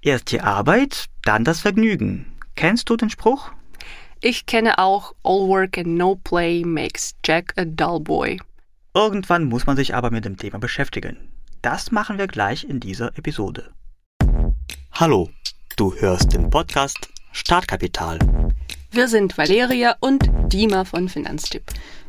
[0.00, 2.26] Erst die Arbeit, dann das Vergnügen.
[2.54, 3.50] Kennst du den Spruch?
[4.20, 8.40] Ich kenne auch All Work and No Play makes Jack a dull boy.
[8.94, 11.16] Irgendwann muss man sich aber mit dem Thema beschäftigen.
[11.62, 13.72] Das machen wir gleich in dieser Episode.
[14.92, 15.30] Hallo,
[15.76, 18.20] du hörst den Podcast Startkapital.
[18.92, 21.64] Wir sind Valeria und Dima von Finanztipp.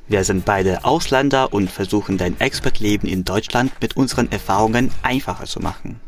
[0.07, 5.59] Wir sind beide Ausländer und versuchen dein Expertleben in Deutschland mit unseren Erfahrungen einfacher zu
[5.59, 5.99] machen.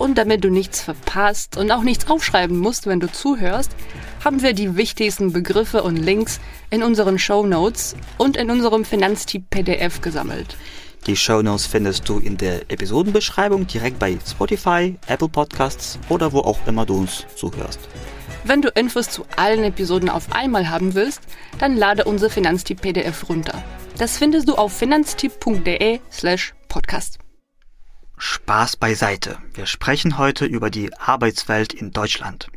[0.00, 3.70] Und damit du nichts verpasst und auch nichts aufschreiben musst, wenn du zuhörst,
[4.24, 6.40] haben wir die wichtigsten Begriffe und Links
[6.70, 10.56] in unseren Show Notes und in unserem Finanztipp PDF gesammelt.
[11.06, 16.38] Die Show Notes findest du in der Episodenbeschreibung direkt bei Spotify, Apple Podcasts oder wo
[16.38, 17.80] auch immer du uns zuhörst.
[18.44, 21.20] Wenn du Infos zu allen Episoden auf einmal haben willst,
[21.58, 23.62] dann lade unser Finanztipp PDF runter.
[23.98, 27.18] Das findest du auf finanztipp.de slash podcast.
[28.20, 29.38] Spaß beiseite.
[29.54, 32.48] Wir sprechen heute über die Arbeitswelt in Deutschland.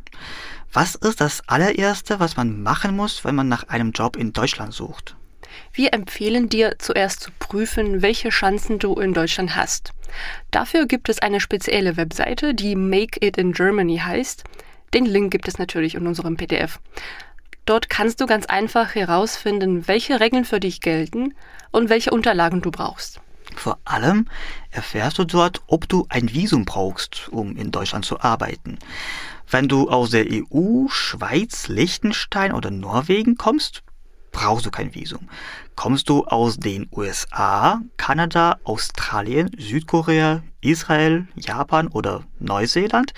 [0.72, 4.74] Was ist das allererste, was man machen muss, wenn man nach einem Job in Deutschland
[4.74, 5.16] sucht?
[5.72, 9.92] Wir empfehlen dir zuerst zu prüfen, welche Chancen du in Deutschland hast.
[10.50, 14.44] Dafür gibt es eine spezielle Webseite, die Make It in Germany heißt.
[14.92, 16.78] Den Link gibt es natürlich in unserem PDF.
[17.64, 21.34] Dort kannst du ganz einfach herausfinden, welche Regeln für dich gelten
[21.70, 23.20] und welche Unterlagen du brauchst.
[23.56, 24.28] Vor allem
[24.70, 28.78] erfährst du dort, ob du ein Visum brauchst, um in Deutschland zu arbeiten.
[29.48, 33.82] Wenn du aus der EU, Schweiz, Liechtenstein oder Norwegen kommst,
[34.32, 35.28] brauchst du kein Visum.
[35.76, 43.14] Kommst du aus den USA, Kanada, Australien, Südkorea, Israel, Japan oder Neuseeland,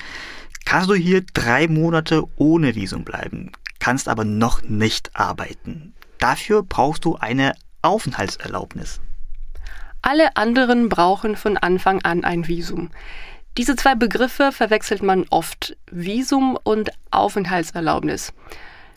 [0.64, 5.94] kannst du hier drei Monate ohne Visum bleiben, kannst aber noch nicht arbeiten.
[6.18, 9.00] Dafür brauchst du eine Aufenthaltserlaubnis.
[10.08, 12.90] Alle anderen brauchen von Anfang an ein Visum.
[13.56, 18.32] Diese zwei Begriffe verwechselt man oft, Visum und Aufenthaltserlaubnis.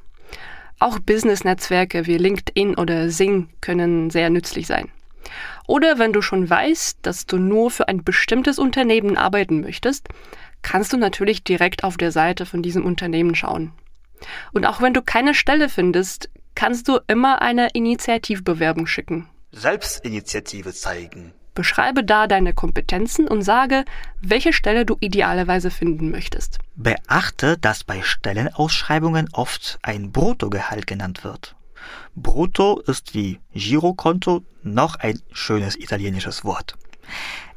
[0.80, 4.88] Auch Business-Netzwerke wie LinkedIn oder Sing können sehr nützlich sein.
[5.68, 10.08] Oder wenn du schon weißt, dass du nur für ein bestimmtes Unternehmen arbeiten möchtest,
[10.62, 13.72] kannst du natürlich direkt auf der Seite von diesem Unternehmen schauen.
[14.52, 19.28] Und auch wenn du keine Stelle findest, kannst du immer eine Initiativbewerbung schicken.
[19.52, 21.32] Selbstinitiative zeigen.
[21.54, 23.84] Beschreibe da deine Kompetenzen und sage,
[24.20, 26.58] welche Stelle du idealerweise finden möchtest.
[26.76, 31.56] Beachte, dass bei Stellenausschreibungen oft ein Bruttogehalt genannt wird.
[32.14, 36.76] Brutto ist wie Girokonto noch ein schönes italienisches Wort.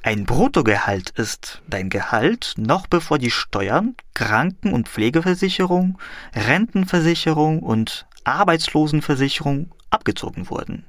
[0.05, 5.97] Ein Bruttogehalt ist dein Gehalt noch bevor die Steuern, Kranken- und Pflegeversicherung,
[6.35, 10.83] Rentenversicherung und Arbeitslosenversicherung abgezogen wurden.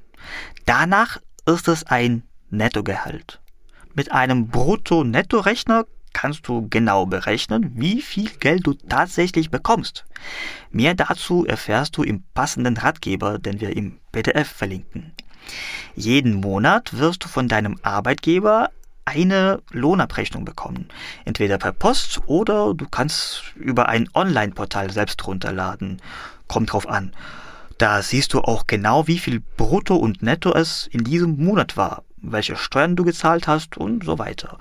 [0.65, 3.39] Danach ist es ein Nettogehalt.
[3.93, 10.03] Mit einem Brutto-Netto-Rechner kannst du genau berechnen, wie viel Geld du tatsächlich bekommst.
[10.71, 15.13] Mehr dazu erfährst du im passenden Ratgeber, den wir im PDF verlinken.
[15.95, 18.71] Jeden Monat wirst du von deinem Arbeitgeber
[19.05, 20.89] eine Lohnabrechnung bekommen.
[21.23, 26.01] Entweder per Post oder du kannst über ein Online-Portal selbst runterladen.
[26.47, 27.13] Kommt drauf an.
[27.77, 32.03] Da siehst du auch genau, wie viel Brutto und Netto es in diesem Monat war,
[32.17, 34.57] welche Steuern du gezahlt hast und so weiter.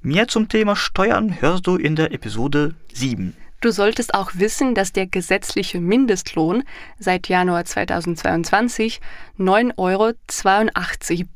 [0.00, 3.34] Mehr zum Thema Steuern hörst du in der Episode 7.
[3.60, 6.62] Du solltest auch wissen, dass der gesetzliche Mindestlohn
[6.98, 9.00] seit Januar 2022
[9.38, 10.14] 9,82 Euro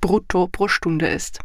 [0.01, 1.41] brutto pro Stunde ist.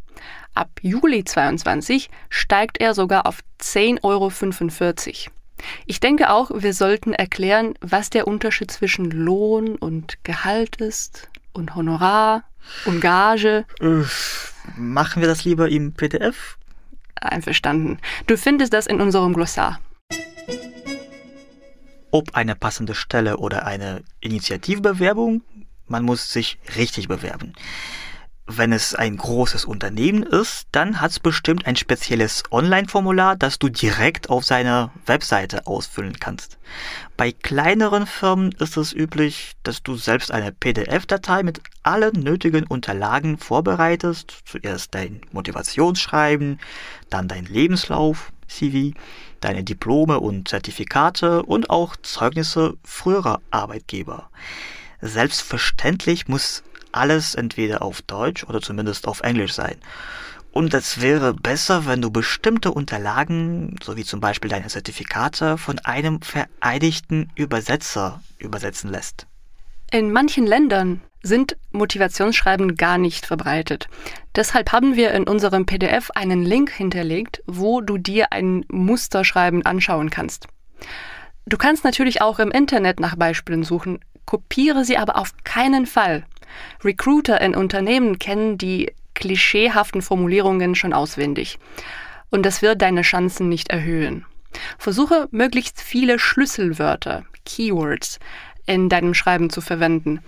[0.53, 5.31] Ab Juli 2022 steigt er sogar auf 10,45 Euro.
[5.88, 11.75] Ich denke auch, wir sollten erklären, was der Unterschied zwischen Lohn und Gehalt ist und
[11.75, 12.44] Honorar
[12.85, 13.65] und Gage.
[14.75, 16.57] Machen wir das lieber im PDF?
[17.19, 17.97] Einverstanden.
[18.27, 19.80] Du findest das in unserem Glossar.
[22.17, 25.43] Ob eine passende Stelle oder eine Initiativbewerbung,
[25.85, 27.53] man muss sich richtig bewerben.
[28.47, 33.69] Wenn es ein großes Unternehmen ist, dann hat es bestimmt ein spezielles Online-Formular, das du
[33.69, 36.57] direkt auf seiner Webseite ausfüllen kannst.
[37.17, 43.37] Bei kleineren Firmen ist es üblich, dass du selbst eine PDF-Datei mit allen nötigen Unterlagen
[43.37, 44.41] vorbereitest.
[44.45, 46.59] Zuerst dein Motivationsschreiben,
[47.11, 48.97] dann dein Lebenslauf, CV,
[49.39, 54.29] deine Diplome und Zertifikate und auch Zeugnisse früherer Arbeitgeber.
[55.01, 59.75] Selbstverständlich muss alles entweder auf Deutsch oder zumindest auf Englisch sein.
[60.51, 65.77] Und es wäre besser, wenn du bestimmte Unterlagen, so wie zum Beispiel deine Zertifikate, von
[65.79, 69.27] einem vereidigten Übersetzer übersetzen lässt.
[69.91, 73.87] In manchen Ländern sind Motivationsschreiben gar nicht verbreitet.
[74.35, 80.09] Deshalb haben wir in unserem PDF einen Link hinterlegt, wo du dir ein Musterschreiben anschauen
[80.09, 80.47] kannst.
[81.45, 86.25] Du kannst natürlich auch im Internet nach Beispielen suchen, kopiere sie aber auf keinen Fall.
[86.83, 91.57] Recruiter in Unternehmen kennen die klischeehaften Formulierungen schon auswendig.
[92.29, 94.25] Und das wird deine Chancen nicht erhöhen.
[94.77, 98.19] Versuche möglichst viele Schlüsselwörter, Keywords,
[98.65, 100.19] in deinem Schreiben zu verwenden.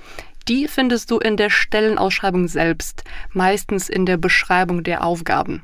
[0.48, 3.04] Die findest du in der Stellenausschreibung selbst,
[3.34, 5.64] meistens in der Beschreibung der Aufgaben.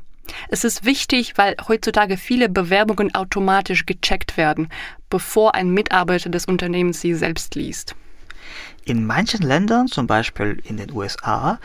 [0.50, 4.70] Es ist wichtig, weil heutzutage viele Bewerbungen automatisch gecheckt werden,
[5.10, 7.96] bevor ein Mitarbeiter des Unternehmens sie selbst liest.
[8.84, 11.60] In manchen Ländern, zum Beispiel in den USA,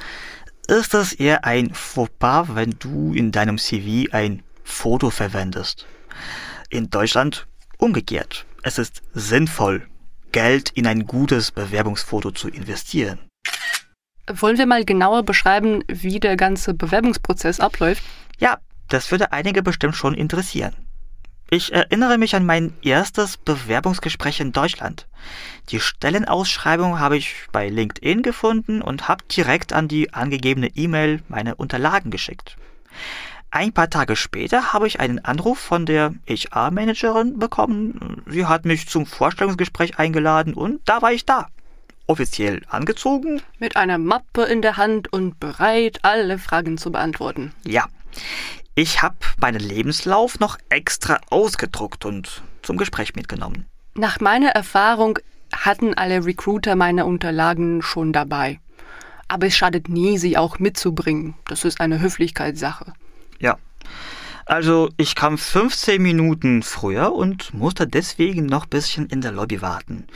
[0.68, 5.86] ist es eher ein Fauxpas, wenn du in deinem CV ein Foto verwendest.
[6.68, 7.46] In Deutschland
[7.76, 8.46] umgekehrt.
[8.62, 9.86] Es ist sinnvoll,
[10.32, 13.18] Geld in ein gutes Bewerbungsfoto zu investieren.
[14.32, 18.02] Wollen wir mal genauer beschreiben, wie der ganze Bewerbungsprozess abläuft?
[18.38, 20.74] Ja, das würde einige bestimmt schon interessieren.
[21.52, 25.08] Ich erinnere mich an mein erstes Bewerbungsgespräch in Deutschland.
[25.70, 31.56] Die Stellenausschreibung habe ich bei LinkedIn gefunden und habe direkt an die angegebene E-Mail meine
[31.56, 32.56] Unterlagen geschickt.
[33.52, 38.23] Ein paar Tage später habe ich einen Anruf von der HR-Managerin bekommen.
[38.29, 41.49] Sie hat mich zum Vorstellungsgespräch eingeladen und da war ich da.
[42.06, 43.43] Offiziell angezogen.
[43.58, 47.52] Mit einer Mappe in der Hand und bereit, alle Fragen zu beantworten.
[47.64, 47.87] Ja.
[48.76, 53.67] Ich habe meinen Lebenslauf noch extra ausgedruckt und zum Gespräch mitgenommen.
[53.94, 55.19] Nach meiner Erfahrung
[55.52, 58.61] hatten alle Recruiter meine Unterlagen schon dabei.
[59.26, 61.35] Aber es schadet nie, sie auch mitzubringen.
[61.49, 62.93] Das ist eine Höflichkeitssache.
[64.50, 69.62] Also ich kam 15 Minuten früher und musste deswegen noch ein bisschen in der Lobby
[69.62, 70.08] warten.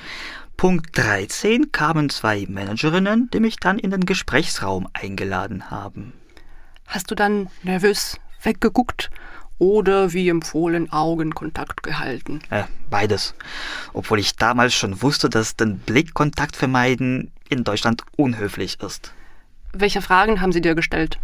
[0.57, 6.15] Punkt 13 kamen zwei Managerinnen, die mich dann in den Gesprächsraum eingeladen haben.
[6.89, 9.13] Hast du dann nervös weggeguckt
[9.59, 12.41] oder wie empfohlen Augenkontakt gehalten?
[12.51, 13.37] Äh, beides.
[13.93, 19.15] Obwohl ich damals schon wusste, dass den Blickkontakt vermeiden in Deutschland unhöflich ist.
[19.73, 21.21] Welche Fragen haben sie dir gestellt?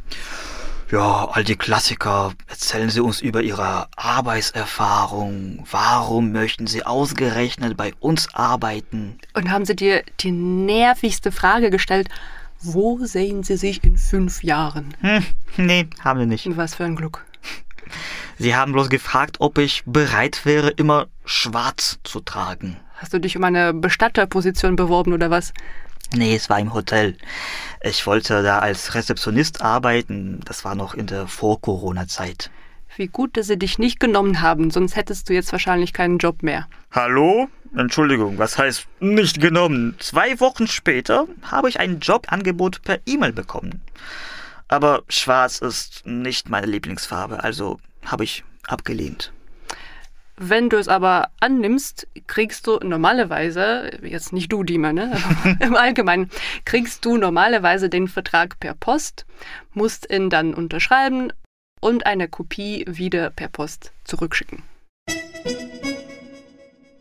[0.90, 2.32] Ja, all die Klassiker.
[2.49, 5.64] Erzählen Sie uns über Ihre Arbeitserfahrung.
[5.70, 9.18] Warum möchten Sie ausgerechnet bei uns arbeiten?
[9.35, 12.09] Und haben sie dir die nervigste Frage gestellt?
[12.61, 14.94] Wo sehen Sie sich in fünf Jahren?
[15.00, 15.25] Hm,
[15.59, 16.49] nee, haben wir nicht.
[16.56, 17.25] Was für ein Glück.
[18.38, 22.76] Sie haben bloß gefragt, ob ich bereit wäre, immer schwarz zu tragen.
[22.97, 25.52] Hast du dich um eine Bestatterposition beworben oder was?
[26.14, 27.17] Nee, es war im Hotel.
[27.83, 30.40] Ich wollte da als Rezeptionist arbeiten.
[30.45, 32.50] Das war noch in der Vor-Corona-Zeit.
[32.97, 36.43] Wie gut, dass sie dich nicht genommen haben, sonst hättest du jetzt wahrscheinlich keinen Job
[36.43, 36.67] mehr.
[36.90, 37.49] Hallo?
[37.76, 39.95] Entschuldigung, was heißt nicht genommen?
[40.00, 43.81] Zwei Wochen später habe ich ein Jobangebot per E-Mail bekommen.
[44.67, 49.33] Aber schwarz ist nicht meine Lieblingsfarbe, also habe ich abgelehnt.
[50.42, 55.18] Wenn du es aber annimmst, kriegst du normalerweise, jetzt nicht du, Dima, ne?
[55.61, 56.30] Im Allgemeinen,
[56.64, 59.26] kriegst du normalerweise den Vertrag per Post,
[59.75, 61.30] musst ihn dann unterschreiben
[61.82, 64.62] und eine Kopie wieder per Post zurückschicken.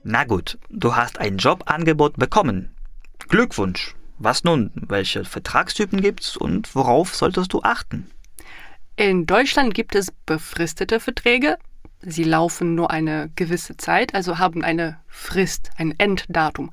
[0.03, 2.75] Na gut, du hast ein Jobangebot bekommen.
[3.29, 3.96] Glückwunsch.
[4.17, 4.72] Was nun?
[4.75, 8.12] Welche Vertragstypen gibt's und worauf solltest du achten?
[8.98, 11.58] In Deutschland gibt es befristete Verträge.
[12.01, 16.72] Sie laufen nur eine gewisse Zeit, also haben eine Frist, ein Enddatum.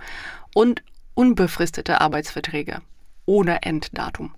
[0.54, 0.83] Und
[1.14, 2.80] unbefristete Arbeitsverträge
[3.25, 4.35] ohne Enddatum.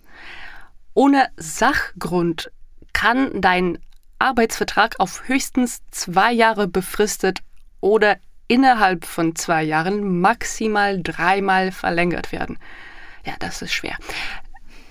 [0.95, 2.51] Ohne Sachgrund
[2.93, 3.79] kann dein
[4.19, 7.41] Arbeitsvertrag auf höchstens zwei Jahre befristet
[7.81, 8.17] oder
[8.49, 12.59] innerhalb von zwei Jahren maximal dreimal verlängert werden.
[13.25, 13.97] Ja, das ist schwer.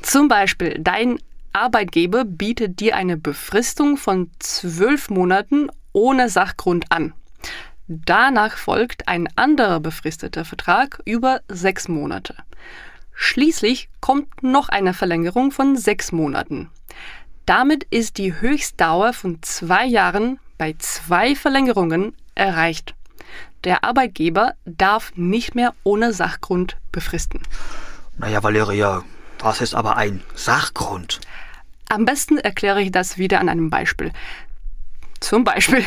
[0.01, 1.20] Zum Beispiel, dein
[1.51, 7.13] Arbeitgeber bietet dir eine Befristung von zwölf Monaten ohne Sachgrund an.
[7.88, 12.36] Danach folgt ein anderer befristeter Vertrag über sechs Monate.
[13.16, 16.70] Schließlich kommt noch eine Verlängerung von sechs Monaten.
[17.48, 22.94] Damit ist die Höchstdauer von zwei Jahren bei zwei Verlängerungen erreicht.
[23.63, 27.42] Der Arbeitgeber darf nicht mehr ohne Sachgrund befristen.
[28.20, 29.04] Naja, Valeria,
[29.39, 31.22] was ist aber ein Sachgrund?
[31.89, 34.12] Am besten erkläre ich das wieder an einem Beispiel.
[35.20, 35.84] Zum Beispiel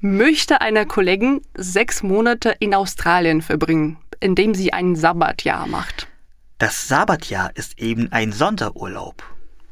[0.00, 6.08] möchte eine Kollegin sechs Monate in Australien verbringen, indem sie ein Sabbatjahr macht.
[6.58, 9.22] Das Sabbatjahr ist eben ein Sonderurlaub.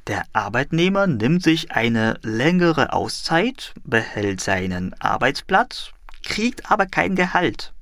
[0.06, 5.90] Der Arbeitnehmer nimmt sich eine längere Auszeit, behält seinen Arbeitsplatz,
[6.22, 7.72] kriegt aber kein Gehalt.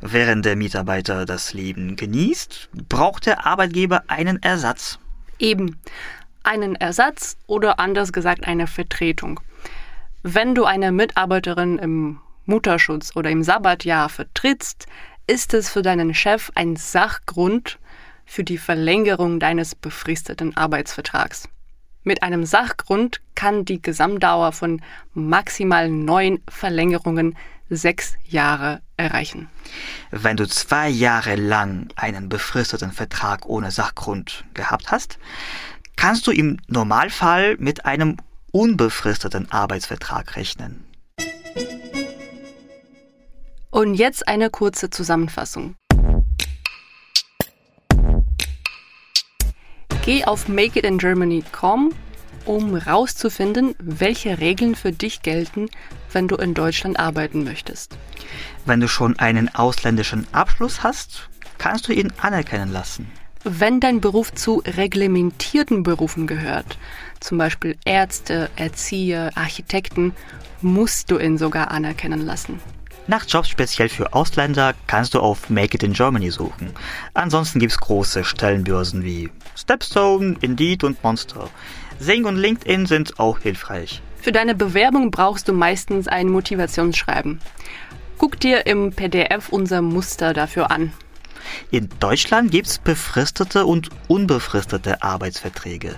[0.00, 4.98] Während der Mitarbeiter das Leben genießt, braucht der Arbeitgeber einen Ersatz.
[5.38, 5.80] Eben
[6.42, 9.40] einen Ersatz oder anders gesagt eine Vertretung.
[10.28, 14.86] Wenn du eine Mitarbeiterin im Mutterschutz oder im Sabbatjahr vertrittst,
[15.28, 17.78] ist es für deinen Chef ein Sachgrund,
[18.24, 21.48] für die Verlängerung deines befristeten Arbeitsvertrags.
[22.02, 24.82] Mit einem Sachgrund kann die Gesamtdauer von
[25.14, 27.36] maximal neun Verlängerungen
[27.70, 29.48] sechs Jahre erreichen.
[30.10, 35.20] Wenn du zwei Jahre lang einen befristeten Vertrag ohne Sachgrund gehabt hast,
[35.94, 38.16] kannst du im Normalfall mit einem
[38.56, 40.82] unbefristeten Arbeitsvertrag rechnen.
[43.70, 45.74] Und jetzt eine kurze Zusammenfassung.
[50.06, 51.92] Geh auf makeitingermany.com,
[52.46, 55.68] um herauszufinden, welche Regeln für dich gelten,
[56.12, 57.98] wenn du in Deutschland arbeiten möchtest.
[58.64, 63.12] Wenn du schon einen ausländischen Abschluss hast, kannst du ihn anerkennen lassen.
[63.48, 66.78] Wenn dein Beruf zu reglementierten Berufen gehört,
[67.20, 70.16] zum Beispiel Ärzte, Erzieher, Architekten,
[70.62, 72.58] musst du ihn sogar anerkennen lassen.
[73.06, 76.72] Nach Jobs speziell für Ausländer kannst du auf Make It in Germany suchen.
[77.14, 81.48] Ansonsten gibt's große Stellenbörsen wie Stepstone, Indeed und Monster.
[82.00, 84.02] Sing und LinkedIn sind auch hilfreich.
[84.20, 87.40] Für deine Bewerbung brauchst du meistens ein Motivationsschreiben.
[88.18, 90.92] Guck dir im PDF unser Muster dafür an.
[91.70, 95.94] In Deutschland gibt's befristete und unbefristete Arbeitsverträge.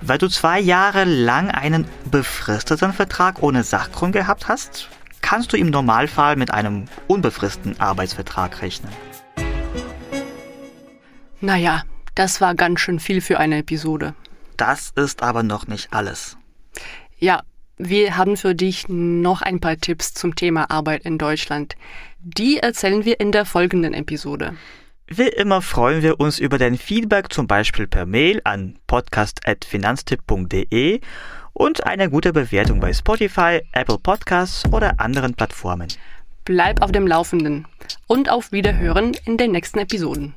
[0.00, 4.88] Weil du zwei Jahre lang einen befristeten Vertrag ohne Sachgrund gehabt hast,
[5.20, 8.92] kannst du im Normalfall mit einem unbefristeten Arbeitsvertrag rechnen.
[11.40, 11.82] Naja,
[12.14, 14.14] das war ganz schön viel für eine Episode.
[14.56, 16.36] Das ist aber noch nicht alles.
[17.18, 17.42] Ja,
[17.78, 21.74] wir haben für dich noch ein paar Tipps zum Thema Arbeit in Deutschland.
[22.20, 24.54] Die erzählen wir in der folgenden Episode.
[25.14, 31.00] Wie immer freuen wir uns über dein Feedback, zum Beispiel per Mail an podcast.finanztipp.de
[31.52, 35.88] und eine gute Bewertung bei Spotify, Apple Podcasts oder anderen Plattformen.
[36.46, 37.66] Bleib auf dem Laufenden
[38.06, 40.32] und auf Wiederhören in den nächsten Episoden.